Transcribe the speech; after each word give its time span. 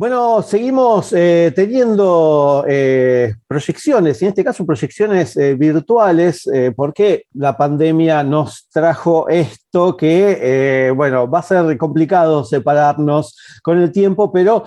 Bueno, 0.00 0.40
seguimos 0.40 1.12
eh, 1.12 1.52
teniendo 1.54 2.64
eh, 2.66 3.34
proyecciones, 3.46 4.22
y 4.22 4.24
en 4.24 4.30
este 4.30 4.42
caso 4.42 4.64
proyecciones 4.64 5.36
eh, 5.36 5.56
virtuales, 5.56 6.48
porque 6.74 7.26
la 7.34 7.54
pandemia 7.54 8.22
nos 8.22 8.66
trajo 8.70 9.28
esto 9.28 9.98
que, 9.98 10.90
bueno, 10.96 11.28
va 11.28 11.40
a 11.40 11.42
ser 11.42 11.76
complicado 11.76 12.44
separarnos 12.44 13.36
con 13.62 13.78
el 13.78 13.92
tiempo, 13.92 14.32
pero 14.32 14.64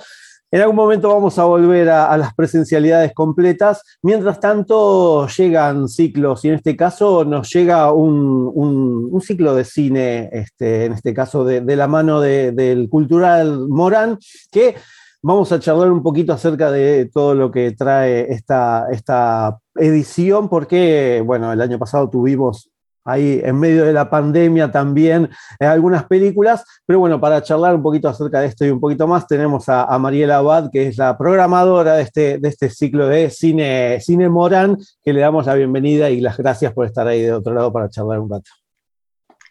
en 0.51 0.61
algún 0.61 0.75
momento 0.75 1.09
vamos 1.09 1.39
a 1.39 1.45
volver 1.45 1.89
a, 1.89 2.15
las 2.15 2.35
presencialidades 2.35 3.11
completas. 3.15 3.81
Mientras 4.03 4.39
tanto, 4.39 5.27
llegan 5.29 5.89
ciclos 5.89 6.45
y 6.45 6.49
en 6.49 6.53
este 6.53 6.75
caso 6.75 7.25
nos 7.25 7.51
llega 7.51 7.91
un, 7.91 9.19
ciclo 9.19 9.55
de 9.55 9.65
cine, 9.65 10.29
este, 10.31 10.85
en 10.85 10.93
este 10.93 11.11
caso 11.11 11.43
de, 11.43 11.75
la 11.75 11.87
mano 11.87 12.21
del 12.21 12.87
Cultural 12.87 13.67
Morán, 13.67 14.19
que 14.51 14.75
vamos 15.23 15.51
a 15.53 15.59
charlar 15.59 15.89
un 15.89 16.03
poquito 16.03 16.33
acerca 16.33 16.69
de 16.69 17.09
todo 17.11 17.33
lo 17.33 17.49
que 17.49 17.71
trae 17.71 18.31
esta, 18.31 18.87
esta 18.91 19.57
edición, 19.75 20.49
porque, 20.49 21.23
bueno, 21.25 21.51
el 21.51 21.61
año 21.61 21.79
pasado 21.79 22.09
tuvimos 22.09 22.69
ahí 23.05 23.41
en 23.43 23.57
medio 23.57 23.85
de 23.85 23.93
la 23.93 24.09
pandemia 24.09 24.71
también 24.71 25.29
eh, 25.59 25.65
algunas 25.65 26.05
películas, 26.05 26.63
pero 26.85 26.99
bueno, 26.99 27.19
para 27.19 27.41
charlar 27.41 27.75
un 27.75 27.81
poquito 27.81 28.09
acerca 28.09 28.41
de 28.41 28.47
esto 28.47 28.65
y 28.65 28.69
un 28.69 28.79
poquito 28.81 29.07
más, 29.07 29.25
tenemos 29.25 29.67
a, 29.69 29.97
Mariela 29.97 30.37
Abad, 30.37 30.69
que 30.69 30.87
es 30.87 30.97
la 30.97 31.17
programadora 31.17 31.95
de 31.95 32.03
este, 32.03 32.37
de 32.37 32.49
este 32.49 32.69
ciclo 32.69 33.07
de 33.07 33.29
cine, 33.29 33.99
cine 34.01 34.27
Morán, 34.27 34.77
que 35.01 35.13
le 35.13 35.21
damos 35.21 35.45
la 35.45 35.55
bienvenida 35.55 36.09
y 36.09 36.19
las 36.19 36.37
gracias 36.37 36.73
por 36.73 36.85
estar 36.85 37.07
ahí 37.07 37.21
de 37.21 37.33
otro 37.33 37.53
lado 37.53 37.71
para 37.71 37.89
charlar 37.89 38.19
un 38.19 38.29
rato. 38.29 38.51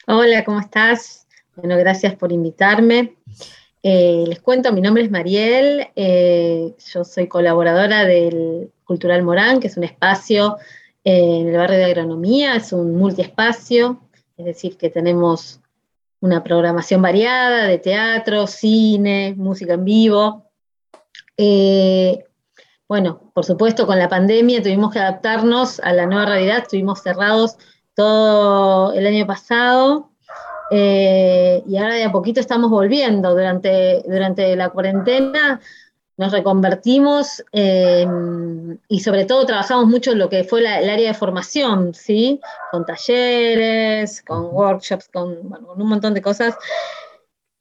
Hola, 0.07 0.45
¿cómo 0.45 0.61
estás? 0.61 1.27
Bueno, 1.57 1.77
gracias 1.79 2.15
por 2.15 2.31
invitarme. 2.31 3.17
Eh, 3.85 4.25
les 4.29 4.41
cuento, 4.41 4.73
mi 4.73 4.81
nombre 4.81 5.03
es 5.03 5.11
Mariel, 5.11 5.89
eh, 5.97 6.73
yo 6.93 7.03
soy 7.03 7.27
colaboradora 7.27 8.05
del 8.05 8.71
Cultural 8.85 9.25
Morán, 9.25 9.59
que 9.59 9.67
es 9.67 9.77
un 9.77 9.83
espacio 9.83 10.57
en 11.03 11.49
el 11.49 11.57
barrio 11.57 11.79
de 11.79 11.87
agronomía, 11.87 12.55
es 12.55 12.73
un 12.73 12.95
multiespacio, 12.97 14.01
es 14.37 14.45
decir, 14.45 14.77
que 14.77 14.89
tenemos 14.89 15.61
una 16.21 16.45
programación 16.45 17.03
variada 17.03 17.67
de 17.67 17.79
teatro, 17.79 18.47
cine, 18.47 19.35
música 19.37 19.75
en 19.75 19.85
vivo. 19.85 20.45
Eh, 21.37 22.25
bueno, 22.87 23.33
por 23.35 23.45
supuesto, 23.45 23.85
con 23.85 23.99
la 23.99 24.09
pandemia 24.09 24.63
tuvimos 24.63 24.93
que 24.93 25.01
adaptarnos 25.01 25.81
a 25.81 25.93
la 25.93 26.07
nueva 26.07 26.27
realidad, 26.27 26.59
estuvimos 26.59 27.03
cerrados 27.03 27.57
todo 27.95 28.93
el 28.93 29.09
año 29.09 29.27
pasado 29.27 30.12
eh, 30.73 31.63
y 31.67 31.77
ahora 31.77 31.95
de 31.95 32.05
a 32.05 32.13
poquito 32.13 32.41
estamos 32.41 32.71
volviendo. 32.71 33.31
Durante, 33.31 34.03
durante 34.09 34.57
la 34.57 34.71
cuarentena 34.71 35.61
nos 36.17 36.33
reconvertimos 36.33 37.43
y 37.53 39.01
sobre 39.01 39.25
todo 39.25 39.47
trabajamos 39.47 39.87
mucho 39.87 40.13
en 40.13 40.19
lo 40.19 40.29
que 40.29 40.45
fue 40.45 40.61
el 40.61 40.89
área 40.89 41.09
de 41.09 41.15
formación, 41.15 41.95
¿sí? 41.95 42.41
Con 42.71 42.87
talleres, 42.87 44.23
con 44.23 44.47
workshops, 44.55 45.09
con, 45.09 45.39
un 45.77 45.89
montón 45.89 46.15
de 46.15 46.23
cosas. 46.23 46.55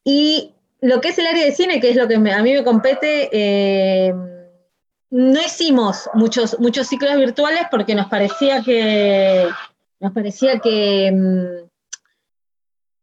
Y 0.04 0.54
lo 0.82 1.02
que 1.02 1.10
es 1.10 1.20
el 1.20 1.28
área 1.28 1.46
de 1.46 1.54
cine, 1.54 1.80
que 1.80 1.90
es 1.90 1.96
lo 1.96 2.08
que 2.08 2.16
a 2.16 2.20
mí 2.20 2.54
me 2.54 2.64
compete, 2.64 3.30
eh, 3.32 4.14
no 5.12 5.42
hicimos 5.42 6.10
muchos, 6.14 6.58
muchos 6.60 6.88
ciclos 6.88 7.16
virtuales 7.18 7.64
porque 7.70 7.96
nos 7.96 8.08
parecía 8.08 8.64
que, 8.64 9.48
nos 10.00 10.14
parecía 10.14 10.60
que, 10.60 11.12
mm, 11.12 11.71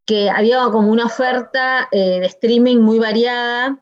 que 0.08 0.30
había 0.30 0.64
como 0.72 0.90
una 0.90 1.04
oferta 1.04 1.86
eh, 1.92 2.18
de 2.20 2.26
streaming 2.26 2.78
muy 2.78 2.98
variada 2.98 3.78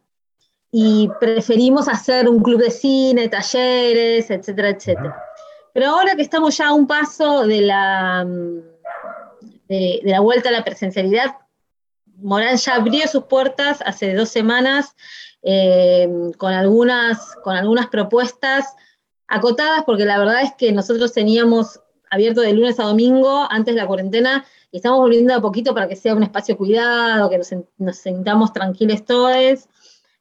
y 0.72 1.08
preferimos 1.20 1.86
hacer 1.86 2.28
un 2.28 2.42
club 2.42 2.60
de 2.60 2.72
cine, 2.72 3.28
talleres, 3.28 4.28
etcétera, 4.28 4.70
etcétera. 4.70 5.22
Pero 5.72 5.86
ahora 5.86 6.16
que 6.16 6.22
estamos 6.22 6.56
ya 6.56 6.66
a 6.66 6.72
un 6.72 6.88
paso 6.88 7.46
de 7.46 7.60
la, 7.60 8.26
de, 9.68 10.00
la 10.02 10.18
vuelta 10.18 10.48
a 10.48 10.52
la 10.52 10.64
presencialidad, 10.64 11.36
Morán 12.16 12.56
ya 12.56 12.74
abrió 12.74 13.06
sus 13.06 13.24
puertas 13.26 13.78
hace 13.86 14.12
dos 14.14 14.28
semanas 14.28 14.96
eh, 15.42 16.08
con, 16.38 16.52
algunas, 16.52 17.36
con 17.44 17.54
algunas 17.54 17.86
propuestas 17.86 18.74
acotadas, 19.28 19.84
porque 19.86 20.04
la 20.04 20.18
verdad 20.18 20.42
es 20.42 20.52
que 20.58 20.72
nosotros 20.72 21.12
teníamos 21.12 21.78
abierto 22.10 22.40
de 22.40 22.52
lunes 22.52 22.78
a 22.80 22.84
domingo 22.84 23.46
antes 23.50 23.74
de 23.74 23.80
la 23.80 23.86
cuarentena 23.86 24.44
y 24.70 24.78
estamos 24.78 24.98
volviendo 24.98 25.34
a 25.34 25.40
poquito 25.40 25.74
para 25.74 25.88
que 25.88 25.96
sea 25.96 26.14
un 26.14 26.22
espacio 26.22 26.56
cuidado, 26.56 27.30
que 27.30 27.38
nos, 27.38 27.50
nos 27.78 27.96
sentamos 27.96 28.52
tranquilos 28.52 29.04
todos. 29.04 29.68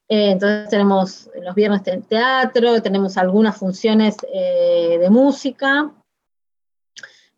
Eh, 0.07 0.29
entonces 0.31 0.69
tenemos 0.69 1.29
los 1.41 1.56
viernes 1.56 1.81
teatro, 2.07 2.79
tenemos 2.81 3.18
algunas 3.18 3.57
funciones 3.57 4.16
eh, 4.31 4.97
de 5.00 5.09
música, 5.09 5.91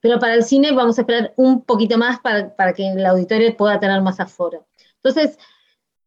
pero 0.02 0.20
para 0.20 0.34
el 0.34 0.44
cine 0.44 0.74
vamos 0.74 0.98
a 0.98 1.02
esperar 1.02 1.34
un 1.38 1.62
poquito 1.62 1.98
más 1.98 2.20
para, 2.20 2.74
que 2.74 2.90
el 2.90 3.06
auditorio 3.06 3.56
pueda 3.56 3.80
tener 3.80 4.02
más 4.02 4.20
aforo. 4.20 4.66
Entonces, 5.02 5.38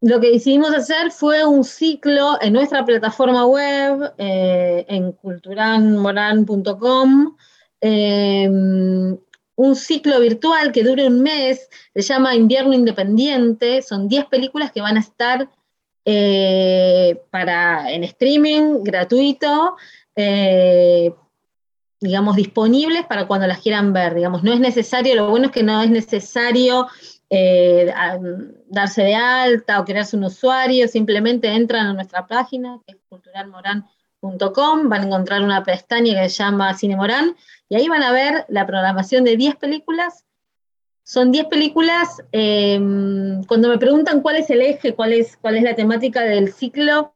lo 0.03 0.21
que 0.21 0.33
decidimos 0.33 0.75
hacer 0.75 1.13
fue 1.13 1.47
un 1.47 1.65
ciclo 1.65 2.37
en 2.41 2.53
nuestra 2.53 2.85
plataforma 2.85 3.47
web, 3.47 4.13
eh, 4.19 4.85
en 4.89 5.13
culturanmoran.com, 5.13 7.37
un 7.83 9.77
ciclo 9.77 10.21
virtual 10.21 10.73
que 10.73 10.83
dure 10.83 11.07
un 11.07 11.23
mes, 11.23 11.69
se 11.95 12.03
llama 12.03 12.35
Invierno 12.35 12.73
Independiente, 12.73 13.83
son 13.83 14.09
10 14.09 14.27
películas 14.27 14.73
que 14.73 14.81
van 14.81 14.97
a 14.97 15.01
estar 15.01 15.49
eh, 16.05 17.23
para, 17.31 17.93
en 17.93 18.05
streaming 18.05 18.83
gratuito, 18.83 19.77
eh, 20.17 21.15
digamos, 22.01 22.37
disponibles 22.37 23.05
para 23.05 23.27
cuando 23.27 23.47
las 23.47 23.61
quieran 23.61 23.93
ver. 23.93 24.15
Digamos, 24.15 24.43
no 24.43 24.53
es 24.53 24.61
necesario, 24.61 25.15
lo 25.15 25.29
bueno 25.29 25.47
es 25.47 25.53
que 25.53 25.63
no 25.63 25.83
es 25.83 25.91
necesario 25.91 26.89
eh, 27.29 27.93
darse 28.67 29.03
de 29.03 29.15
alta 29.15 29.79
o 29.79 29.85
crearse 29.85 30.17
un 30.17 30.25
usuario, 30.25 30.89
simplemente 30.89 31.49
entran 31.49 31.87
a 31.87 31.93
nuestra 31.93 32.27
página, 32.27 32.81
que 32.87 32.95
es 32.95 32.99
culturalmoran.com, 33.09 34.89
van 34.89 35.03
a 35.03 35.07
encontrar 35.07 35.43
una 35.43 35.63
pestaña 35.63 36.15
que 36.15 36.29
se 36.31 36.43
llama 36.43 36.75
Cine 36.75 36.97
Morán, 36.97 37.37
y 37.71 37.77
ahí 37.77 37.89
van 37.89 38.03
a 38.03 38.13
ver 38.13 38.45
la 38.49 38.67
programación 38.67 39.25
de 39.25 39.39
10 39.39 39.57
películas 39.57 40.27
son 41.11 41.33
10 41.33 41.47
películas. 41.47 42.23
Em, 42.31 43.43
cuando 43.45 43.69
me 43.69 43.79
preguntan 43.79 44.21
cuál 44.21 44.37
es 44.37 44.49
el 44.49 44.61
eje, 44.61 44.95
cuál 44.95 45.13
es, 45.13 45.37
cuál 45.37 45.57
es 45.57 45.65
la 45.65 45.75
temática 45.75 46.23
del 46.23 46.53
ciclo, 46.53 47.15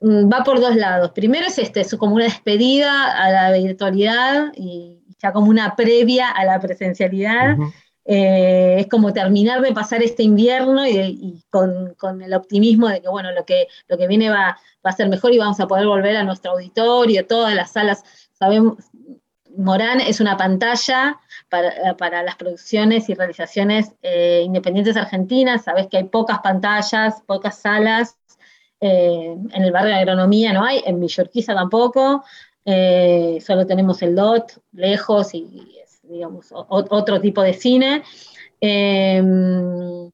mm, 0.00 0.32
va 0.32 0.42
por 0.42 0.58
dos 0.58 0.74
lados. 0.74 1.10
Primero 1.12 1.46
es 1.46 1.58
este, 1.58 1.80
es 1.82 1.94
como 1.96 2.14
una 2.14 2.24
despedida 2.24 3.12
a 3.12 3.30
la 3.30 3.52
virtualidad 3.58 4.52
y 4.56 5.02
ya 5.18 5.32
como 5.32 5.50
una 5.50 5.76
previa 5.76 6.30
a 6.30 6.46
la 6.46 6.60
presencialidad. 6.60 7.58
Eh, 8.06 8.76
es 8.78 8.86
como 8.88 9.12
terminar 9.12 9.60
de 9.60 9.72
pasar 9.72 10.02
este 10.02 10.22
invierno 10.22 10.86
y, 10.86 11.44
con, 11.50 12.22
el 12.22 12.32
optimismo 12.34 12.88
de 12.88 13.02
que 13.02 13.08
bueno, 13.08 13.32
lo 13.32 13.44
que, 13.44 13.66
lo 13.88 13.98
que 13.98 14.06
viene 14.06 14.30
va, 14.30 14.56
va, 14.86 14.90
a 14.90 14.92
ser 14.92 15.10
mejor 15.10 15.34
y 15.34 15.38
vamos 15.38 15.60
a 15.60 15.66
poder 15.66 15.86
volver 15.86 16.16
a 16.16 16.24
nuestro 16.24 16.52
auditorio, 16.52 17.26
todas 17.26 17.54
las 17.54 17.72
salas. 17.72 18.02
Sabemos, 18.32 18.76
Morán 19.56 20.00
es 20.00 20.20
una 20.20 20.36
pantalla 20.36 21.18
para, 21.48 22.22
las 22.22 22.36
producciones 22.36 23.08
y 23.08 23.14
realizaciones 23.14 23.92
eh, 24.02 24.42
independientes 24.44 24.96
argentinas. 24.96 25.64
Sabes 25.64 25.86
que 25.88 25.96
hay 25.98 26.04
pocas 26.04 26.40
pantallas, 26.40 27.22
pocas 27.26 27.58
salas. 27.60 28.16
Eh, 28.80 29.36
en 29.52 29.62
el 29.62 29.72
barrio 29.72 29.94
de 29.94 30.00
agronomía 30.00 30.52
no 30.52 30.64
hay, 30.64 30.82
en 30.84 31.00
Villorquiza 31.00 31.54
tampoco. 31.54 32.24
Eh, 32.64 33.38
solo 33.44 33.66
tenemos 33.66 34.02
el 34.02 34.14
DOT 34.14 34.52
lejos 34.72 35.34
y, 35.34 35.78
es, 35.82 36.00
digamos, 36.02 36.48
otro 36.52 37.20
tipo 37.20 37.42
de 37.42 37.54
cine. 37.54 38.02
entonces, 38.60 40.12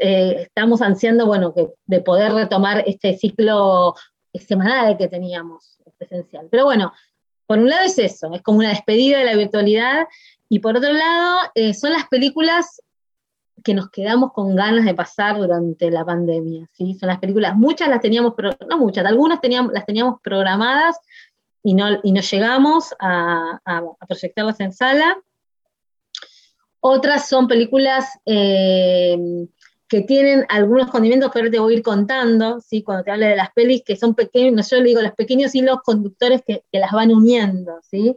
estamos 0.00 0.82
ansiando, 0.82 1.26
bueno, 1.26 1.54
de 1.86 2.00
poder 2.00 2.32
retomar 2.32 2.82
este 2.86 3.16
ciclo 3.16 3.94
semanal 4.34 4.96
que 4.96 5.08
teníamos 5.08 5.78
presencial. 5.98 6.48
Pero 6.50 6.64
bueno, 6.64 6.92
por 7.48 7.58
un 7.58 7.70
lado 7.70 7.86
es 7.86 7.98
eso, 7.98 8.30
es 8.34 8.42
como 8.42 8.58
una 8.58 8.68
despedida 8.68 9.18
de 9.18 9.24
la 9.24 9.34
virtualidad, 9.34 10.06
y 10.50 10.58
por 10.58 10.76
otro 10.76 10.92
lado 10.92 11.50
eh, 11.54 11.72
son 11.72 11.94
las 11.94 12.06
películas 12.08 12.82
que 13.64 13.72
nos 13.72 13.88
quedamos 13.88 14.34
con 14.34 14.54
ganas 14.54 14.84
de 14.84 14.92
pasar 14.92 15.38
durante 15.38 15.90
la 15.90 16.04
pandemia. 16.04 16.68
¿sí? 16.72 16.94
Son 17.00 17.06
las 17.08 17.18
películas, 17.18 17.56
muchas 17.56 17.88
las 17.88 18.02
teníamos, 18.02 18.34
no 18.68 18.78
muchas, 18.78 19.06
algunas 19.06 19.40
teníamos, 19.40 19.72
las 19.72 19.86
teníamos 19.86 20.20
programadas 20.20 20.98
y 21.62 21.72
no, 21.72 21.86
y 22.02 22.12
no 22.12 22.20
llegamos 22.20 22.94
a, 23.00 23.60
proyectarlas 24.06 24.60
en 24.60 24.72
sala. 24.74 25.16
Otras 26.80 27.30
son 27.30 27.48
películas 27.48 28.10
eh, 28.26 29.16
que 29.88 30.02
tienen 30.02 30.44
algunos 30.48 30.90
condimentos 30.90 31.32
que 31.32 31.38
ahora 31.38 31.50
te 31.50 31.58
voy 31.58 31.74
a 31.74 31.76
ir 31.78 31.82
contando, 31.82 32.60
¿sí? 32.60 32.82
cuando 32.82 33.04
te 33.04 33.10
hable 33.10 33.26
de 33.26 33.36
las 33.36 33.52
pelis, 33.52 33.82
que 33.84 33.96
son 33.96 34.14
pequeños, 34.14 34.68
yo 34.70 34.76
le 34.76 34.84
digo 34.84 35.00
los 35.00 35.12
pequeños 35.12 35.54
hilos 35.54 35.78
conductores 35.82 36.42
que, 36.46 36.62
que 36.70 36.78
las 36.78 36.92
van 36.92 37.10
uniendo. 37.10 37.80
¿sí? 37.82 38.16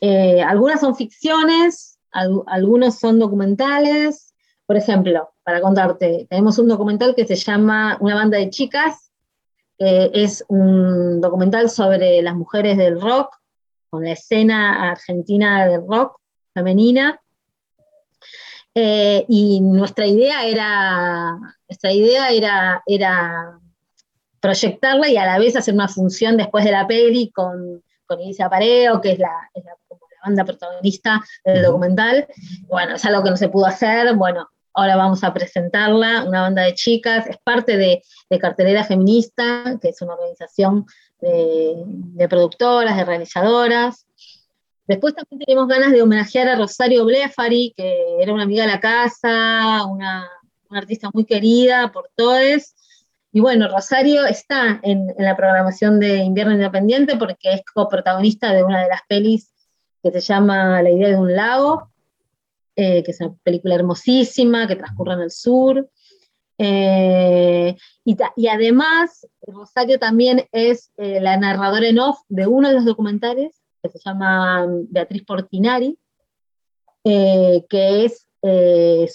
Eh, 0.00 0.42
algunas 0.42 0.80
son 0.80 0.94
ficciones, 0.94 1.98
algunos 2.10 2.98
son 2.98 3.18
documentales. 3.18 4.34
Por 4.66 4.76
ejemplo, 4.76 5.30
para 5.42 5.60
contarte, 5.60 6.26
tenemos 6.30 6.58
un 6.58 6.68
documental 6.68 7.14
que 7.14 7.26
se 7.26 7.34
llama 7.34 7.98
Una 8.00 8.14
banda 8.14 8.38
de 8.38 8.50
chicas, 8.50 9.10
es 9.76 10.44
un 10.48 11.20
documental 11.20 11.68
sobre 11.68 12.22
las 12.22 12.36
mujeres 12.36 12.78
del 12.78 13.00
rock, 13.00 13.34
con 13.90 14.04
la 14.04 14.12
escena 14.12 14.90
argentina 14.90 15.66
del 15.66 15.86
rock 15.86 16.18
femenina. 16.54 17.20
Eh, 18.74 19.24
y 19.28 19.60
nuestra 19.60 20.06
idea 20.06 20.44
era, 20.44 21.38
nuestra 21.68 21.92
idea 21.92 22.30
era, 22.30 22.82
era 22.86 23.58
proyectarla 24.40 25.08
y 25.08 25.16
a 25.16 25.26
la 25.26 25.38
vez 25.38 25.56
hacer 25.56 25.74
una 25.74 25.88
función 25.88 26.36
después 26.36 26.64
de 26.64 26.72
la 26.72 26.86
peli 26.86 27.30
con, 27.30 27.82
con 28.06 28.20
Elisa 28.20 28.50
Pareo, 28.50 29.00
que 29.00 29.12
es 29.12 29.18
la, 29.18 29.30
banda 30.24 30.44
protagonista 30.44 31.20
del 31.44 31.62
documental. 31.62 32.26
Bueno, 32.68 32.94
es 32.94 33.04
algo 33.04 33.22
que 33.22 33.30
no 33.30 33.36
se 33.36 33.48
pudo 33.48 33.66
hacer, 33.66 34.14
bueno, 34.14 34.48
ahora 34.74 34.96
vamos 34.96 35.22
a 35.22 35.32
presentarla, 35.32 36.24
una 36.26 36.42
banda 36.42 36.62
de 36.62 36.74
chicas, 36.74 37.26
es 37.26 37.38
parte 37.42 37.76
de, 37.76 38.02
Cartelera 38.40 38.82
Feminista, 38.82 39.78
que 39.80 39.90
es 39.90 40.02
una 40.02 40.14
organización 40.14 40.86
de, 41.20 42.26
productoras, 42.28 42.96
de 42.96 43.04
realizadoras. 43.04 44.06
Después 44.86 45.14
también 45.14 45.40
tenemos 45.46 45.66
ganas 45.66 45.92
de 45.92 46.02
homenajear 46.02 46.48
a 46.48 46.56
Rosario 46.56 47.06
Blefari, 47.06 47.72
que 47.74 48.16
era 48.20 48.34
una 48.34 48.42
amiga 48.42 48.64
de 48.64 48.72
la 48.72 48.80
casa, 48.80 49.84
una, 49.86 50.28
artista 50.70 51.08
muy 51.14 51.24
querida 51.24 51.92
por 51.92 52.10
todos. 52.16 52.74
Y 53.32 53.40
bueno, 53.40 53.68
Rosario 53.68 54.26
está 54.26 54.80
en, 54.82 55.06
la 55.18 55.36
programación 55.36 56.00
de 56.00 56.18
Invierno 56.18 56.52
Independiente 56.52 57.16
porque 57.16 57.54
es 57.54 57.62
coprotagonista 57.72 58.52
de 58.52 58.64
una 58.64 58.82
de 58.82 58.88
las 58.88 59.00
pelis 59.08 59.52
que 60.02 60.10
se 60.10 60.20
llama 60.20 60.82
La 60.82 60.90
idea 60.90 61.08
de 61.08 61.16
un 61.16 61.34
lago, 61.34 61.90
eh, 62.76 63.02
que 63.04 63.12
es 63.12 63.20
una 63.20 63.34
película 63.42 63.76
hermosísima 63.76 64.66
que 64.66 64.76
transcurre 64.76 65.14
en 65.14 65.20
el 65.20 65.30
sur. 65.30 65.88
Eh, 66.58 67.76
y, 68.04 68.48
además, 68.48 69.26
Rosario 69.42 69.98
también 69.98 70.46
es 70.52 70.90
eh, 70.98 71.20
la 71.20 71.36
narradora 71.36 71.88
en 71.88 72.00
off 72.00 72.18
de 72.28 72.46
uno 72.46 72.68
de 72.68 72.74
los 72.74 72.84
documentales 72.84 73.63
que 73.90 73.98
se 73.98 73.98
llama 74.04 74.66
Beatriz 74.88 75.24
Portinari, 75.24 75.98
que 77.04 78.04
es 78.04 78.26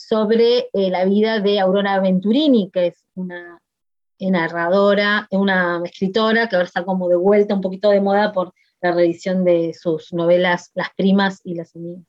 sobre 0.08 0.70
la 0.74 1.06
vida 1.06 1.40
de 1.40 1.60
Aurora 1.60 2.00
Venturini, 2.00 2.70
que 2.72 2.88
es 2.88 3.06
una 3.16 3.60
narradora, 4.20 5.28
una 5.32 5.82
escritora 5.86 6.48
que 6.48 6.56
ahora 6.56 6.68
está 6.68 6.84
como 6.84 7.08
de 7.08 7.16
vuelta 7.16 7.56
un 7.56 7.62
poquito 7.62 7.90
de 7.90 8.02
moda 8.02 8.32
por 8.32 8.54
la 8.82 8.92
reedición 8.92 9.44
de 9.44 9.74
sus 9.74 10.14
novelas 10.14 10.72
Las 10.74 10.90
primas 10.96 11.42
y 11.44 11.56
las 11.56 11.76
amigas. 11.76 12.06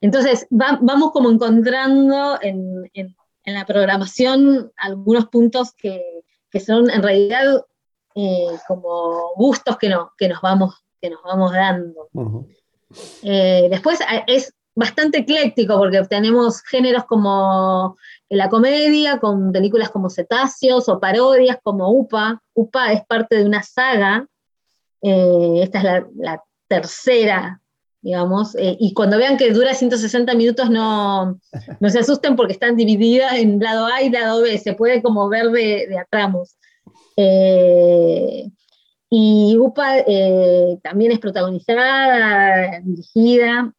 Entonces, 0.00 0.46
vamos 0.50 1.10
como 1.12 1.30
encontrando 1.30 2.38
en, 2.40 2.88
la 3.44 3.64
programación 3.64 4.70
algunos 4.76 5.26
puntos 5.28 5.72
que, 5.72 6.02
son 6.64 6.90
en 6.90 7.02
realidad 7.02 7.64
eh, 8.14 8.46
como 8.66 9.32
gustos 9.36 9.76
que, 9.78 9.88
no, 9.88 10.12
que, 10.16 10.28
nos, 10.28 10.40
vamos, 10.40 10.84
que 11.00 11.10
nos 11.10 11.22
vamos 11.22 11.52
dando. 11.52 12.08
Eh, 13.22 13.68
después 13.70 14.00
es 14.26 14.54
bastante 14.74 15.18
ecléctico 15.18 15.76
porque 15.76 16.02
tenemos 16.08 16.62
géneros 16.62 17.04
como 17.04 17.96
la 18.28 18.48
comedia, 18.48 19.18
con 19.18 19.52
películas 19.52 19.90
como 19.90 20.10
Cetáceos 20.10 20.88
o 20.88 21.00
parodias 21.00 21.58
como 21.62 21.90
UPA. 21.90 22.42
UPA 22.54 22.92
es 22.92 23.04
parte 23.06 23.36
de 23.36 23.44
una 23.44 23.62
saga 23.62 24.26
eh, 25.02 25.60
esta 25.62 25.78
es 25.78 26.04
la, 26.16 26.42
tercera, 26.66 27.62
digamos, 28.02 28.54
eh, 28.56 28.76
y 28.78 28.92
cuando 28.92 29.16
vean 29.16 29.38
que 29.38 29.50
dura 29.54 29.72
160 29.72 30.34
minutos 30.34 30.68
no, 30.68 31.40
no, 31.80 31.88
se 31.88 32.00
asusten 32.00 32.36
porque 32.36 32.52
están 32.52 32.76
divididas 32.76 33.36
en 33.36 33.58
lado 33.58 33.86
A 33.86 34.02
y 34.02 34.10
lado 34.10 34.42
B, 34.42 34.58
se 34.58 34.74
puede 34.74 35.00
como 35.00 35.30
ver 35.30 35.46
de, 35.46 35.86
de 35.88 35.98
a 35.98 36.04
tramos. 36.04 36.58
Eh, 37.16 38.50
y 39.10 39.56
UPA 39.58 40.04
también 40.82 41.12
es 41.12 41.18
protagonizada, 41.18 42.80
dirigida 42.80 43.72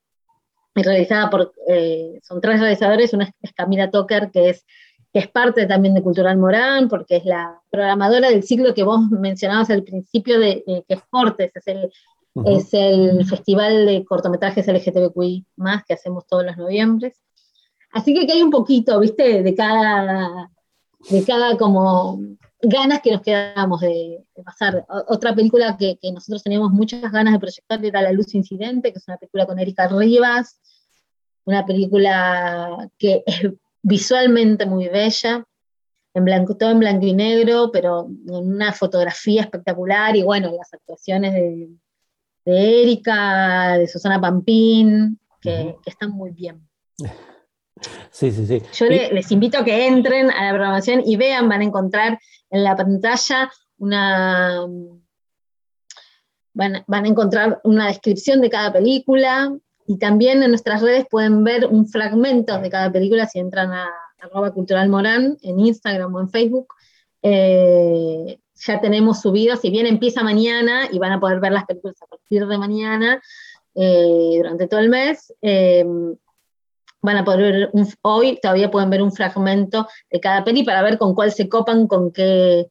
y 0.75 0.83
realizada 0.83 1.29
por, 1.29 1.53
son 2.23 2.41
tres 2.41 2.59
realizadores, 2.59 3.13
una 3.13 3.31
es 3.41 3.53
Camila 3.53 3.91
Toker, 3.91 4.31
que 4.31 4.49
es 4.49 4.65
que 5.11 5.19
es 5.19 5.27
parte 5.27 5.65
también 5.65 5.95
de 5.95 6.03
Cultural 6.03 6.37
Morán, 6.37 6.87
porque 6.87 7.17
es 7.17 7.25
la 7.25 7.59
programadora 7.69 8.29
del 8.29 8.43
ciclo 8.43 8.73
que 8.73 8.83
vos 8.83 9.09
mencionabas 9.09 9.69
al 9.69 9.83
principio, 9.83 10.39
de, 10.39 10.63
que 10.87 10.93
es 10.93 11.01
Cortes, 11.09 11.51
es 11.55 11.67
el, 11.67 11.91
es 12.45 12.73
el 12.73 13.25
festival 13.25 13.87
de 13.87 14.05
cortometrajes 14.05 14.67
LGTBQI 14.67 15.45
más 15.55 15.83
que 15.83 15.95
hacemos 15.95 16.27
todos 16.27 16.45
los 16.45 16.57
noviembres. 16.57 17.19
Así 17.91 18.13
que, 18.13 18.31
hay 18.31 18.43
un 18.43 18.51
poquito, 18.51 18.99
viste, 18.99 19.41
de 19.41 19.55
cada, 19.55 20.51
de 21.09 21.23
cada 21.23 21.57
como 21.57 22.19
ganas 22.61 23.01
que 23.01 23.11
nos 23.11 23.21
quedamos 23.21 23.81
de, 23.81 24.23
pasar. 24.43 24.85
otra 25.07 25.33
película 25.33 25.77
que, 25.77 25.97
que, 26.01 26.11
nosotros 26.11 26.43
teníamos 26.43 26.71
muchas 26.71 27.11
ganas 27.11 27.33
de 27.33 27.39
proyectar 27.39 27.83
era 27.83 28.01
La 28.01 28.11
Luz 28.11 28.35
Incidente, 28.35 28.91
que 28.91 28.99
es 28.99 29.07
una 29.07 29.17
película 29.17 29.45
con 29.45 29.59
Erika 29.59 29.87
Rivas, 29.87 30.59
una 31.45 31.65
película 31.65 32.89
que 32.97 33.23
es 33.25 33.51
visualmente 33.81 34.65
muy 34.65 34.87
bella, 34.87 35.45
en 36.13 36.25
blanco, 36.25 36.57
todo 36.57 36.71
en 36.71 36.79
blanco 36.79 37.05
y 37.05 37.13
negro, 37.13 37.71
pero 37.71 38.07
con 38.27 38.47
una 38.47 38.73
fotografía 38.73 39.41
espectacular 39.41 40.15
y 40.15 40.23
bueno, 40.23 40.51
las 40.51 40.73
actuaciones 40.73 41.33
de, 41.33 41.69
de 42.45 42.81
Erika, 42.81 43.77
de 43.77 43.87
Susana 43.87 44.19
Pampín, 44.19 45.19
que, 45.41 45.75
están 45.85 46.11
muy 46.11 46.31
bien. 46.31 46.67
Sí, 48.11 48.31
sí, 48.31 48.45
sí. 48.45 48.61
Yo 48.73 48.87
les 48.87 49.31
invito 49.31 49.59
a 49.59 49.63
que 49.63 49.87
entren 49.87 50.29
a 50.31 50.45
la 50.45 50.51
programación 50.51 51.01
y 51.05 51.15
vean, 51.15 51.47
van 51.47 51.61
a 51.61 51.65
encontrar 51.65 52.19
en 52.49 52.63
la 52.63 52.75
pantalla 52.75 53.51
una... 53.77 54.65
van 56.53 56.83
a 56.89 57.07
encontrar 57.07 57.61
una 57.63 57.87
descripción 57.87 58.41
de 58.41 58.49
cada 58.49 58.73
película, 58.73 59.53
y 59.87 59.97
también 59.97 60.43
en 60.43 60.51
nuestras 60.51 60.83
redes 60.83 61.07
pueden 61.09 61.43
ver 61.43 61.65
un 61.65 61.87
fragmento 61.87 62.59
de 62.59 62.69
cada 62.69 62.91
película 62.91 63.25
si 63.25 63.39
entran 63.39 63.71
a 63.71 63.89
arroba 64.19 64.51
cultural 64.51 64.87
morán 64.87 65.37
en 65.41 65.59
Instagram 65.59 66.13
o 66.13 66.19
en 66.19 66.29
Facebook. 66.29 66.67
Eh, 67.23 68.39
ya 68.55 68.79
tenemos 68.81 69.21
subido, 69.21 69.55
si 69.55 69.69
bien 69.71 69.87
empieza 69.87 70.21
mañana 70.21 70.87
y 70.91 70.99
van 70.99 71.13
a 71.13 71.19
poder 71.19 71.39
ver 71.39 71.53
las 71.53 71.65
películas 71.65 72.01
a 72.01 72.05
partir 72.05 72.45
de 72.45 72.57
mañana 72.57 73.21
eh, 73.73 74.35
durante 74.37 74.67
todo 74.67 74.79
el 74.79 74.89
mes, 74.89 75.33
eh, 75.41 75.85
van 77.01 77.17
a 77.17 77.25
poder 77.25 77.71
ver 77.73 77.87
hoy, 78.01 78.39
todavía 78.41 78.71
pueden 78.71 78.89
ver 78.89 79.01
un 79.01 79.11
fragmento 79.11 79.87
de 80.09 80.19
cada 80.19 80.43
peli 80.43 80.63
para 80.63 80.81
ver 80.81 80.97
con 80.97 81.13
cuál 81.15 81.31
se 81.31 81.47
copan, 81.47 81.87
con 81.87 82.11
qué, 82.11 82.67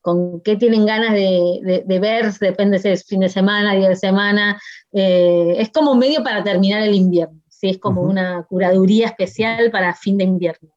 con 0.00 0.40
qué 0.40 0.56
tienen 0.56 0.86
ganas 0.86 1.12
de, 1.12 1.84
ver, 1.86 2.32
depende 2.32 2.78
si 2.78 2.88
es 2.88 3.04
fin 3.04 3.20
de 3.20 3.28
semana, 3.28 3.74
día 3.74 3.88
de 3.88 3.96
semana. 3.96 4.60
Eh, 4.92 5.56
es 5.58 5.70
como 5.70 5.94
medio 5.94 6.22
para 6.22 6.44
terminar 6.44 6.82
el 6.82 6.94
invierno, 6.94 7.40
¿sí? 7.48 7.70
es 7.70 7.78
como 7.78 8.02
una 8.02 8.44
curaduría 8.44 9.06
especial 9.06 9.70
para 9.70 9.94
fin 9.94 10.18
de 10.18 10.24
invierno. 10.24 10.70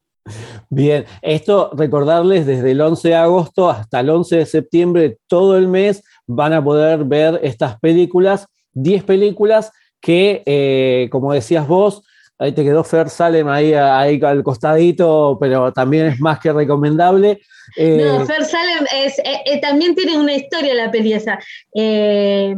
Bien, 0.69 1.05
esto 1.21 1.69
recordarles 1.73 2.45
desde 2.45 2.71
el 2.71 2.81
11 2.81 3.09
de 3.09 3.15
agosto 3.15 3.69
hasta 3.69 3.99
el 3.99 4.09
11 4.09 4.37
de 4.37 4.45
septiembre, 4.45 5.17
todo 5.27 5.55
el 5.57 5.67
mes 5.67 6.03
van 6.25 6.53
a 6.53 6.63
poder 6.63 7.03
ver 7.03 7.39
estas 7.43 7.79
películas, 7.79 8.47
10 8.73 9.03
películas 9.03 9.71
que, 10.01 10.41
eh, 10.45 11.09
como 11.11 11.33
decías 11.33 11.67
vos, 11.67 12.03
ahí 12.37 12.51
te 12.51 12.63
quedó 12.63 12.83
Fer 12.83 13.09
Salem 13.09 13.47
ahí, 13.47 13.73
ahí 13.73 14.19
al 14.23 14.43
costadito, 14.43 15.37
pero 15.39 15.71
también 15.71 16.07
es 16.07 16.19
más 16.19 16.39
que 16.39 16.51
recomendable. 16.51 17.41
Eh, 17.77 18.01
no, 18.03 18.25
Fer 18.25 18.43
Salem 18.43 18.85
es, 18.93 19.19
eh, 19.19 19.41
eh, 19.45 19.61
también 19.61 19.95
tiene 19.95 20.17
una 20.17 20.33
historia 20.33 20.73
la 20.73 20.91
peli 20.91 21.13
esa. 21.13 21.39
Fer 21.73 22.57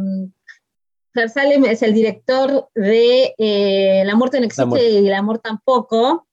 Salem 1.30 1.64
es 1.64 1.82
el 1.82 1.94
director 1.94 2.68
de 2.74 4.02
La 4.04 4.14
muerte 4.14 4.40
no 4.40 4.46
existe 4.46 4.90
y 4.90 5.06
el 5.06 5.14
amor 5.14 5.38
tampoco. 5.38 6.26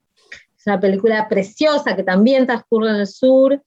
Es 0.57 0.65
una 0.65 0.79
película 0.79 1.27
preciosa 1.29 1.95
que 1.95 2.03
también 2.03 2.47
transcurre 2.47 2.89
en 2.89 2.95
el 2.95 3.07
sur. 3.07 3.61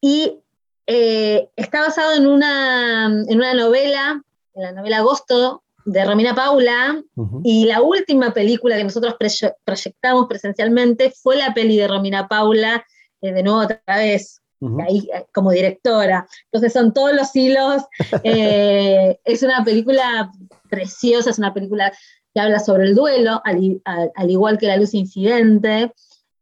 y 0.00 0.40
está 0.86 1.80
basado 1.80 2.14
en 2.14 2.26
una, 2.26 3.06
en 3.06 3.36
una 3.36 3.54
novela, 3.54 4.22
en 4.54 4.62
la 4.62 4.72
novela 4.72 4.98
Agosto 4.98 5.63
de 5.84 6.04
Romina 6.04 6.34
Paula, 6.34 7.02
y 7.42 7.66
la 7.66 7.82
última 7.82 8.32
película 8.32 8.76
que 8.76 8.84
nosotros 8.84 9.16
proyectamos 9.64 10.26
presencialmente 10.26 11.10
fue 11.10 11.36
la 11.36 11.52
peli 11.52 11.76
de 11.76 11.88
Romina 11.88 12.26
Paula, 12.26 12.84
eh, 13.20 13.32
de 13.32 13.42
nuevo 13.42 13.60
otra 13.60 13.80
vez, 13.86 14.40
ahí 14.86 15.08
eh, 15.12 15.26
como 15.32 15.50
directora. 15.50 16.26
Entonces 16.46 16.72
son 16.72 16.92
todos 16.92 17.14
los 17.14 17.34
hilos. 17.34 17.82
Eh, 18.24 19.18
es 19.24 19.42
una 19.42 19.62
película 19.64 20.30
preciosa, 20.70 21.30
es 21.30 21.38
una 21.38 21.52
película 21.52 21.92
que 22.34 22.40
habla 22.40 22.58
sobre 22.58 22.84
el 22.84 22.94
duelo, 22.94 23.40
al, 23.44 24.30
igual 24.30 24.58
que 24.58 24.66
La 24.66 24.76
Luz 24.76 24.94
Incidente. 24.94 25.92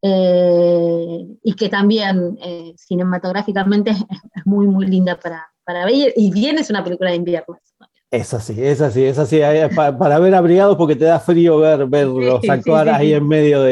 y 0.02 1.54
que 1.54 1.68
también 1.68 2.38
cinematográficamente 2.76 3.90
es, 3.90 3.98
muy, 4.44 4.66
muy 4.66 4.86
linda 4.86 5.18
para, 5.18 5.46
para 5.64 5.84
ver. 5.84 6.12
Y 6.16 6.32
bien 6.32 6.58
es 6.58 6.70
una 6.70 6.82
película 6.82 7.10
de 7.10 7.16
invierno. 7.16 7.58
Es 8.12 8.34
así, 8.34 8.62
es 8.62 8.82
así, 8.82 9.02
es 9.04 9.16
así. 9.16 9.40
Para, 9.74 10.18
ver 10.18 10.34
abrigados 10.34 10.76
porque 10.76 10.96
te 10.96 11.06
da 11.06 11.18
frío 11.18 11.56
ver, 11.56 11.86
verlos 11.86 12.46
actuar 12.46 12.90
ahí 12.90 13.14
en 13.14 13.26
medio 13.26 13.62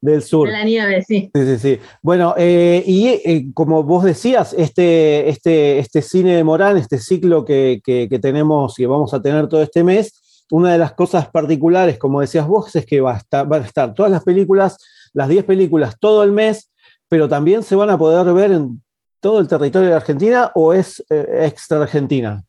del 0.00 0.22
sur. 0.22 0.48
la 0.48 0.64
nieve, 0.64 1.04
sí. 1.06 1.30
Sí, 1.34 1.44
sí, 1.44 1.58
sí. 1.58 1.78
Bueno, 2.00 2.32
eh, 2.38 2.82
y 2.86 3.08
eh, 3.08 3.50
como 3.52 3.82
vos 3.82 4.02
decías, 4.02 4.54
este, 4.54 5.28
este, 5.28 5.80
este 5.80 6.00
cine 6.00 6.34
de 6.34 6.44
Morán, 6.44 6.78
este 6.78 6.96
ciclo 6.96 7.44
que, 7.44 7.82
tenemos 8.22 8.78
y 8.78 8.86
vamos 8.86 9.12
a 9.12 9.20
tener 9.20 9.48
todo 9.48 9.62
este 9.62 9.84
mes, 9.84 10.46
una 10.50 10.72
de 10.72 10.78
las 10.78 10.94
cosas 10.94 11.28
particulares, 11.28 11.98
como 11.98 12.22
decías 12.22 12.46
vos, 12.46 12.74
es 12.74 12.86
que 12.86 13.02
va 13.02 13.16
a 13.16 13.18
estar, 13.18 13.46
van 13.46 13.64
a 13.64 13.66
estar 13.66 13.92
todas 13.92 14.10
las 14.10 14.24
películas, 14.24 14.78
las 15.12 15.28
10 15.28 15.44
películas 15.44 15.96
todo 16.00 16.22
el 16.22 16.32
mes, 16.32 16.70
pero 17.06 17.28
también 17.28 17.62
se 17.62 17.76
van 17.76 17.90
a 17.90 17.98
poder 17.98 18.32
ver 18.32 18.52
en 18.52 18.82
todo 19.20 19.40
el 19.40 19.46
territorio 19.46 19.90
de 19.90 19.96
Argentina 19.96 20.50
o 20.54 20.72
es 20.72 21.04
eh, 21.10 21.42
extra 21.44 21.82
Argentina. 21.82 22.42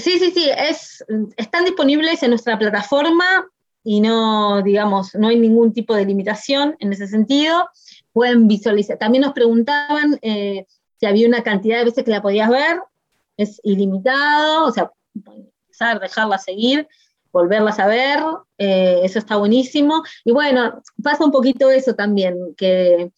Sí, 0.00 0.18
sí, 0.18 0.30
sí, 0.32 0.50
es, 0.56 1.04
están 1.36 1.64
disponibles 1.64 2.22
en 2.22 2.30
nuestra 2.30 2.58
plataforma 2.58 3.46
y 3.82 4.00
no, 4.00 4.62
digamos, 4.62 5.14
no 5.14 5.28
hay 5.28 5.38
ningún 5.38 5.72
tipo 5.72 5.94
de 5.94 6.04
limitación 6.04 6.76
en 6.78 6.92
ese 6.92 7.06
sentido. 7.06 7.68
Pueden 8.12 8.48
visualizar. 8.48 8.98
También 8.98 9.22
nos 9.22 9.32
preguntaban 9.32 10.18
eh, 10.22 10.66
si 10.98 11.06
había 11.06 11.28
una 11.28 11.42
cantidad 11.42 11.78
de 11.78 11.84
veces 11.86 12.04
que 12.04 12.10
la 12.10 12.22
podías 12.22 12.50
ver. 12.50 12.80
Es 13.36 13.60
ilimitado, 13.62 14.66
o 14.66 14.72
sea, 14.72 14.90
empezar, 15.14 16.00
dejarla 16.00 16.38
seguir, 16.38 16.88
volverlas 17.32 17.78
a 17.78 17.86
ver, 17.86 18.20
eh, 18.58 19.00
eso 19.04 19.18
está 19.18 19.36
buenísimo. 19.36 20.02
Y 20.24 20.32
bueno, 20.32 20.82
pasa 21.02 21.24
un 21.24 21.30
poquito 21.30 21.70
eso 21.70 21.94
también, 21.94 22.54
que, 22.56 23.12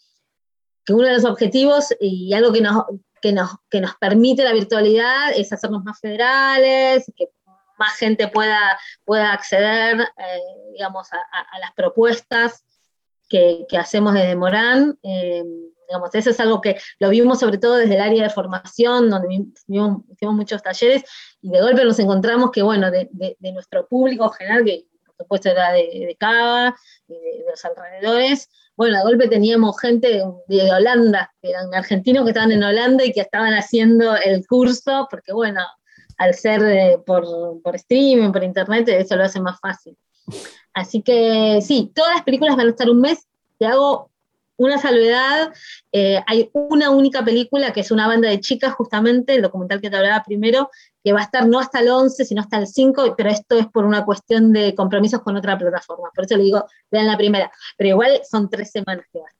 que 0.84 0.92
uno 0.92 1.06
de 1.06 1.14
los 1.14 1.24
objetivos 1.24 1.94
y 1.98 2.32
algo 2.34 2.52
que 2.52 2.60
nos, 2.60 2.84
que 3.20 3.32
nos, 3.32 3.50
que 3.70 3.80
nos 3.80 3.94
permite 3.96 4.44
la 4.44 4.52
virtualidad 4.52 5.32
es 5.34 5.52
hacernos 5.52 5.84
más 5.84 6.00
federales, 6.00 7.04
que 7.16 7.28
más 7.78 7.96
gente 7.96 8.28
pueda, 8.28 8.78
pueda 9.04 9.32
acceder, 9.32 10.00
eh, 10.00 10.40
digamos, 10.72 11.08
a, 11.12 11.58
las 11.58 11.72
propuestas 11.72 12.64
que, 13.28 13.66
hacemos 13.78 14.14
desde 14.14 14.36
Morán. 14.36 14.98
Eh, 15.02 15.42
digamos, 15.88 16.14
eso 16.14 16.30
es 16.30 16.38
algo 16.38 16.60
que 16.60 16.76
lo 17.00 17.08
vimos 17.08 17.40
sobre 17.40 17.58
todo 17.58 17.76
desde 17.76 17.96
el 17.96 18.00
área 18.00 18.22
de 18.22 18.30
formación, 18.30 19.10
donde 19.10 19.46
hicimos 19.66 20.04
muchos 20.20 20.62
talleres, 20.62 21.02
y 21.42 21.50
de 21.50 21.60
golpe 21.60 21.84
nos 21.84 21.98
encontramos 21.98 22.50
que, 22.52 22.62
bueno, 22.62 22.90
de, 22.90 23.08
nuestro 23.40 23.88
público 23.88 24.28
general, 24.30 24.64
que 24.64 24.84
supuesto 25.20 25.50
era 25.50 25.72
de, 25.72 26.16
Cava, 26.18 26.74
y 27.08 27.12
de, 27.14 27.44
los 27.48 27.64
alrededores, 27.64 28.48
bueno, 28.76 28.96
de 28.96 29.02
golpe 29.02 29.28
teníamos 29.28 29.78
gente 29.78 30.22
de 30.48 30.72
Holanda, 30.72 31.32
que 31.40 31.50
eran 31.50 31.74
argentinos 31.74 32.24
que 32.24 32.30
estaban 32.30 32.52
en 32.52 32.62
Holanda 32.62 33.04
y 33.04 33.12
que 33.12 33.20
estaban 33.20 33.52
haciendo 33.52 34.16
el 34.16 34.46
curso, 34.46 35.06
porque 35.10 35.32
bueno, 35.32 35.60
al 36.18 36.34
ser 36.34 36.62
eh, 36.62 36.98
por, 37.04 37.24
por 37.62 37.76
streaming, 37.76 38.32
por 38.32 38.42
internet, 38.42 38.88
eso 38.88 39.16
lo 39.16 39.24
hace 39.24 39.40
más 39.40 39.58
fácil. 39.60 39.96
Así 40.72 41.02
que 41.02 41.60
sí, 41.62 41.92
todas 41.94 42.14
las 42.14 42.24
películas 42.24 42.56
van 42.56 42.66
a 42.66 42.70
estar 42.70 42.88
un 42.88 43.00
mes. 43.00 43.26
Te 43.58 43.66
hago 43.66 44.09
una 44.60 44.78
salvedad, 44.78 45.52
eh, 45.90 46.22
hay 46.26 46.50
una 46.52 46.90
única 46.90 47.24
película 47.24 47.72
que 47.72 47.80
es 47.80 47.90
una 47.90 48.06
banda 48.06 48.28
de 48.28 48.40
chicas, 48.40 48.74
justamente, 48.74 49.34
el 49.34 49.42
documental 49.42 49.80
que 49.80 49.88
te 49.88 49.96
hablaba 49.96 50.22
primero, 50.22 50.70
que 51.02 51.14
va 51.14 51.20
a 51.20 51.24
estar 51.24 51.46
no 51.48 51.58
hasta 51.58 51.80
el 51.80 51.88
11, 51.88 52.26
sino 52.26 52.42
hasta 52.42 52.58
el 52.58 52.66
5, 52.66 53.14
pero 53.16 53.30
esto 53.30 53.58
es 53.58 53.66
por 53.68 53.86
una 53.86 54.04
cuestión 54.04 54.52
de 54.52 54.74
compromisos 54.74 55.22
con 55.22 55.34
otra 55.36 55.56
plataforma. 55.56 56.10
Por 56.14 56.26
eso 56.26 56.36
le 56.36 56.44
digo, 56.44 56.66
vean 56.90 57.06
la 57.06 57.16
primera. 57.16 57.50
Pero 57.78 57.90
igual 57.90 58.20
son 58.30 58.50
tres 58.50 58.70
semanas 58.70 59.06
que 59.10 59.20
va 59.20 59.24
a 59.24 59.28
estar. 59.28 59.39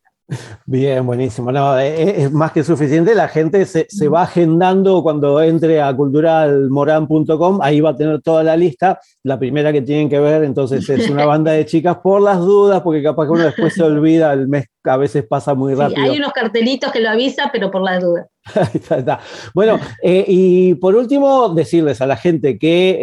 Bien, 0.67 1.05
buenísimo. 1.05 1.51
No, 1.51 1.79
eh, 1.79 2.03
eh, 2.03 2.15
es, 2.19 2.33
más 2.33 2.53
que 2.53 2.63
suficiente. 2.63 3.15
La 3.15 3.29
gente 3.29 3.65
se, 3.67 4.09
va 4.09 4.23
agendando 4.23 5.03
cuando 5.03 5.41
entre 5.43 5.81
a 5.81 5.95
culturalmoran.com. 5.95 7.61
Ahí 7.63 7.81
va 7.81 7.91
a 7.91 7.97
tener 7.97 8.21
toda 8.23 8.43
la 8.43 8.57
lista. 8.57 9.01
La 9.23 9.39
primera 9.39 9.73
que 9.73 9.83
tienen 9.83 10.09
que 10.09 10.21
ver, 10.21 10.45
entonces, 10.45 10.89
es 10.89 11.11
una 11.11 11.27
banda 11.27 11.53
de 11.53 11.67
chicas 11.67 11.99
por 12.03 12.23
las 12.23 12.39
dudas, 12.39 12.81
porque 12.83 13.03
capaz 13.03 13.27
que 13.27 13.33
uno 13.33 13.45
después 13.45 13.75
se 13.75 13.83
olvida, 13.83 14.33
el 14.33 14.49
mes 14.49 14.67
a 14.85 14.97
veces 14.97 15.27
pasa 15.27 15.55
muy 15.55 15.75
rápido. 15.75 16.03
hay 16.03 16.17
unos 16.17 16.33
cartelitos 16.33 16.91
que 16.91 17.01
lo 17.01 17.11
avisan, 17.11 17.51
pero 17.53 17.71
por 17.71 17.83
las 17.83 18.03
dudas. 18.03 18.27
Bueno, 19.55 19.79
eh, 20.03 20.25
y 20.27 20.75
por 20.75 20.95
último, 20.95 21.51
decirles 21.51 22.01
a 22.01 22.07
la 22.07 22.17
gente 22.17 22.59
que 22.59 22.99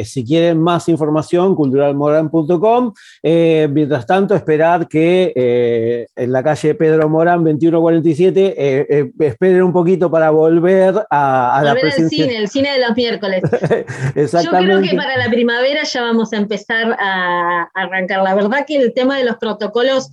eh, 0.00 0.04
si 0.04 0.24
quieren 0.24 0.60
más 0.60 0.88
información, 0.88 1.54
culturalmoran.com. 1.54 2.92
Eh, 3.22 3.68
mientras 3.70 4.06
tanto, 4.06 4.34
esperar 4.34 4.88
que 4.88 6.06
en 6.14 6.32
la 6.32 6.42
calle 6.42 6.74
Pedro 6.74 7.08
Morán 7.08 7.44
2147 7.44 9.12
esperen 9.18 9.62
un 9.62 9.72
poquito 9.72 10.10
para 10.10 10.30
volver 10.30 10.94
a, 11.10 11.58
a 11.58 11.62
la 11.62 11.74
presencia. 11.74 12.24
cine, 12.24 12.36
el 12.36 12.48
cine 12.48 12.72
de 12.72 12.86
los 12.86 12.96
miércoles. 12.96 13.42
Yo 14.14 14.50
creo 14.50 14.82
que 14.82 14.96
para 14.96 15.16
la 15.16 15.28
primavera 15.28 15.82
ya 15.84 16.02
vamos 16.02 16.32
a 16.32 16.36
empezar 16.36 16.96
a 16.98 17.68
arrancar. 17.74 18.22
La 18.22 18.34
verdad 18.34 18.64
que 18.66 18.76
el 18.76 18.92
tema 18.92 19.18
de 19.18 19.24
los 19.24 19.36
protocolos 19.36 20.10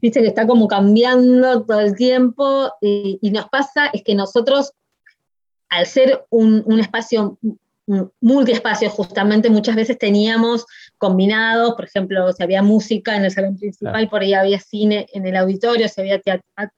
viste 0.00 0.20
que 0.20 0.28
está 0.28 0.46
como 0.46 0.68
cambiando 0.68 1.64
todo 1.64 1.80
el 1.80 1.94
tiempo 1.94 2.72
y, 2.80 3.18
nos 3.30 3.48
pasa 3.48 3.86
es 3.92 4.02
que 4.02 4.14
nosotros, 4.14 4.72
al 5.68 5.86
ser 5.86 6.24
un, 6.30 6.80
espacio 6.80 7.38
multiespacio, 8.20 8.88
justamente 8.88 9.50
muchas 9.50 9.74
veces 9.74 9.98
teníamos 9.98 10.64
combinados, 10.96 11.74
por 11.74 11.84
ejemplo, 11.84 12.32
si 12.32 12.42
había 12.42 12.62
música 12.62 13.16
en 13.16 13.24
el 13.24 13.32
salón 13.32 13.56
principal, 13.56 14.08
por 14.08 14.22
ahí 14.22 14.32
había 14.32 14.60
cine 14.60 15.06
en 15.12 15.26
el 15.26 15.36
auditorio, 15.36 15.88
si 15.88 16.00
había 16.00 16.20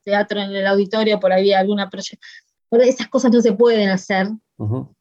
teatro 0.05 0.41
en 0.41 0.55
el 0.55 0.67
auditorio, 0.67 1.21
por 1.21 1.33
ahí 1.33 1.43
había 1.43 1.61
alguna 1.61 1.91
proyección. 1.91 2.21
Esas 2.71 3.09
cosas 3.09 3.31
no 3.31 3.43
se 3.43 3.52
pueden 3.52 3.91
hacer 3.91 4.29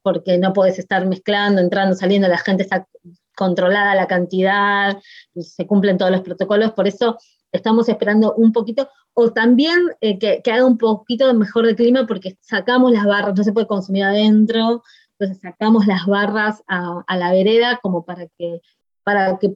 porque 0.02 0.38
no 0.38 0.52
puedes 0.52 0.78
estar 0.78 1.06
mezclando, 1.06 1.60
entrando, 1.60 1.94
saliendo, 1.94 2.28
la 2.28 2.38
gente 2.38 2.64
está 2.64 2.86
controlada 3.34 3.94
la 3.94 4.06
cantidad, 4.06 4.98
se 5.40 5.66
cumplen 5.66 5.96
todos 5.96 6.10
los 6.10 6.20
protocolos, 6.20 6.72
por 6.72 6.86
eso 6.86 7.16
estamos 7.52 7.88
esperando 7.88 8.34
un 8.34 8.52
poquito, 8.52 8.88
o 9.14 9.30
también 9.30 9.78
eh, 10.00 10.18
que, 10.18 10.42
haga 10.50 10.64
un 10.64 10.78
poquito 10.78 11.32
mejor 11.34 11.66
de 11.66 11.76
clima 11.76 12.06
porque 12.06 12.36
sacamos 12.40 12.90
las 12.92 13.04
barras, 13.04 13.34
no 13.36 13.44
se 13.44 13.52
puede 13.52 13.66
consumir 13.66 14.04
adentro, 14.04 14.82
entonces 15.18 15.40
sacamos 15.40 15.86
las 15.86 16.06
barras 16.06 16.62
a, 16.66 17.04
la 17.16 17.30
vereda 17.30 17.78
como 17.82 18.04
para 18.04 18.26
que, 18.38 18.60
para 19.04 19.38
que, 19.38 19.54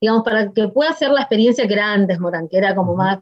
digamos, 0.00 0.22
para 0.22 0.52
que 0.52 0.68
pueda 0.68 0.92
ser 0.92 1.10
la 1.10 1.22
experiencia 1.22 1.66
que 1.66 1.74
era 1.74 1.92
antes, 1.92 2.20
Morán, 2.20 2.48
que 2.48 2.58
era 2.58 2.74
como 2.74 2.94
más, 2.94 3.18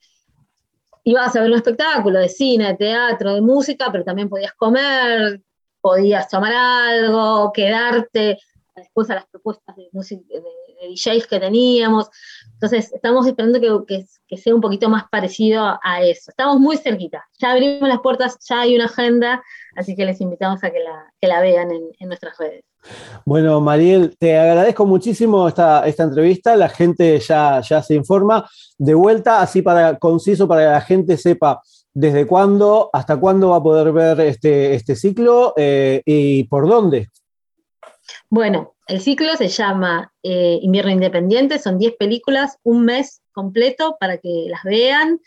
ibas 1.04 1.34
a 1.34 1.40
ver 1.40 1.50
un 1.50 1.56
espectáculo 1.56 2.18
de 2.18 2.28
cine, 2.28 2.66
de 2.66 2.74
teatro, 2.74 3.34
de 3.34 3.40
música, 3.40 3.90
pero 3.92 4.04
también 4.04 4.28
podías 4.28 4.52
comer, 4.54 5.40
podías 5.80 6.28
tomar 6.28 6.52
algo, 6.52 7.52
quedarte, 7.52 8.38
después 8.74 9.08
a 9.10 9.14
las 9.14 9.26
propuestas 9.26 9.76
de, 9.76 9.88
música, 9.92 10.22
de, 10.28 10.42
DJs 10.88 11.26
que 11.26 11.40
teníamos. 11.40 12.08
Entonces, 12.60 12.92
estamos 12.92 13.26
esperando 13.26 13.58
que, 13.86 14.04
sea 14.36 14.54
un 14.54 14.60
poquito 14.60 14.90
más 14.90 15.04
parecido 15.10 15.78
a 15.82 16.02
eso. 16.02 16.30
Estamos 16.30 16.60
muy 16.60 16.76
cerquita. 16.76 17.24
Ya 17.38 17.52
abrimos 17.52 17.88
las 17.88 18.00
puertas, 18.00 18.36
ya 18.46 18.60
hay 18.60 18.76
una 18.76 18.84
agenda, 18.84 19.42
así 19.76 19.96
que 19.96 20.04
les 20.04 20.20
invitamos 20.20 20.62
a 20.62 20.70
que 20.70 20.80
la, 21.26 21.40
vean 21.40 21.70
en, 21.70 22.06
nuestras 22.06 22.36
redes. 22.36 22.62
Bueno, 23.24 23.62
Mariel, 23.62 24.14
te 24.18 24.36
agradezco 24.36 24.84
muchísimo 24.84 25.48
esta, 25.48 25.86
esta 25.86 26.02
entrevista. 26.02 26.54
La 26.54 26.68
gente 26.68 27.18
ya, 27.18 27.62
ya 27.62 27.82
se 27.82 27.94
informa. 27.94 28.46
De 28.76 28.92
vuelta, 28.92 29.40
así 29.40 29.62
para 29.62 29.98
conciso, 29.98 30.46
para 30.46 30.60
que 30.60 30.70
la 30.70 30.80
gente 30.82 31.16
sepa 31.16 31.62
desde 31.94 32.26
cuándo, 32.26 32.90
hasta 32.92 33.16
cuándo 33.16 33.48
va 33.48 33.56
a 33.56 33.62
poder 33.62 33.90
ver 33.90 34.20
este, 34.20 34.74
este 34.74 34.96
ciclo 34.96 35.54
eh, 35.56 36.02
y 36.04 36.44
por 36.44 36.68
dónde. 36.68 37.08
Bueno, 38.28 38.74
el 38.86 39.00
ciclo 39.00 39.34
se 39.36 39.48
llama 39.48 40.12
eh, 40.22 40.58
Invierno 40.62 40.90
Independiente, 40.90 41.58
son 41.58 41.78
10 41.78 41.96
películas, 41.96 42.58
un 42.62 42.84
mes 42.84 43.22
completo 43.32 43.96
para 43.98 44.18
que 44.18 44.46
las 44.48 44.62
vean 44.64 45.20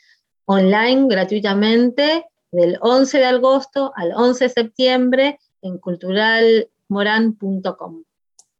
online 0.45 1.07
gratuitamente 1.07 2.25
del 2.51 2.77
11 2.81 3.17
de 3.17 3.25
agosto 3.25 3.91
al 3.95 4.11
11 4.13 4.43
de 4.45 4.49
septiembre 4.49 5.39
en 5.61 5.77
culturalmoran.com. 5.77 8.03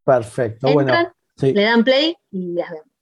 Perfecto, 0.04 0.68
Entran, 0.68 1.14
Le 1.42 1.64
dan 1.64 1.84
play 1.84 2.16
y 2.32 2.54
las 2.54 2.72
ven. 2.72 2.93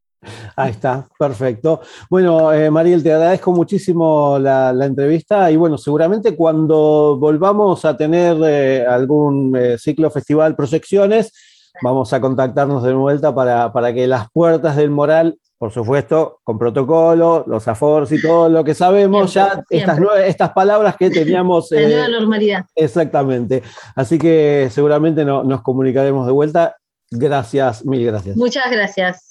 Ahí 0.55 0.71
está, 0.71 1.07
perfecto. 1.17 1.81
Bueno, 2.09 2.53
eh, 2.53 2.69
Mariel, 2.69 3.01
te 3.01 3.13
agradezco 3.13 3.51
muchísimo 3.51 4.37
la, 4.39 4.71
entrevista 4.81 5.49
y 5.49 5.55
bueno, 5.55 5.77
seguramente 5.77 6.35
cuando 6.35 7.17
volvamos 7.19 7.85
a 7.85 7.97
tener 7.97 8.37
eh, 8.45 8.85
algún 8.85 9.55
eh, 9.55 9.77
ciclo 9.77 10.11
festival 10.11 10.55
proyecciones, 10.55 11.33
vamos 11.81 12.13
a 12.13 12.21
contactarnos 12.21 12.83
de 12.83 12.93
vuelta 12.93 13.33
para, 13.33 13.71
para 13.73 13.93
que 13.93 14.05
las 14.05 14.29
puertas 14.31 14.75
del 14.75 14.91
moral 14.91 15.37
por 15.61 15.71
supuesto, 15.71 16.39
con 16.43 16.57
protocolo, 16.57 17.43
los 17.45 17.67
aforos 17.67 18.11
y 18.11 18.19
todo 18.19 18.49
lo 18.49 18.63
que 18.63 18.73
sabemos, 18.73 19.31
ya 19.31 19.63
Estas, 19.69 19.99
estas 20.25 20.53
palabras 20.53 20.95
que 20.97 21.11
teníamos. 21.11 21.69
La 21.69 21.81
nueva 21.81 22.05
eh, 22.07 22.09
normalidad. 22.09 22.65
Exactamente. 22.73 23.61
Así 23.95 24.17
que 24.17 24.69
seguramente 24.71 25.23
nos 25.23 25.61
comunicaremos 25.61 26.25
de 26.25 26.31
vuelta. 26.31 26.77
Gracias, 27.11 27.85
mil 27.85 28.03
gracias. 28.03 28.37
Muchas 28.37 28.71
gracias. 28.71 29.30